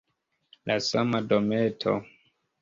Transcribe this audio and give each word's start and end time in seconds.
La 0.71 0.77
sama 0.85 1.19
dometo! 1.35 1.95